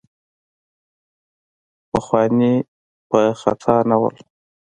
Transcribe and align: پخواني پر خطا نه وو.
پخواني 1.91 2.53
پر 3.09 3.23
خطا 3.41 3.75
نه 3.89 3.95
وو. 4.01 4.09